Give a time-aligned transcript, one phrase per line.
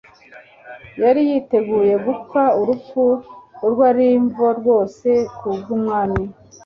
[1.01, 3.01] Yari yiteguye gupfa urupfu
[3.65, 6.23] urwo ari nvo rwose kubw'Umwami.